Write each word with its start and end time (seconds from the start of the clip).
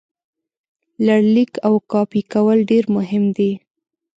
لړلیک 1.05 1.51
او 1.67 1.73
کاپي 1.91 2.21
کول 2.33 2.59
ډېر 2.71 2.85
مهم 2.97 3.23
دي. 3.37 3.51